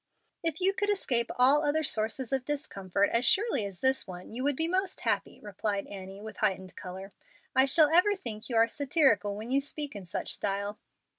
[0.41, 4.43] "If you could escape all other sources of discomfort as surely as this one, you
[4.43, 7.13] would be most happy," replied Annie, with heightened color.
[7.55, 10.79] "I shall ever think you are satirical when you speak in such style."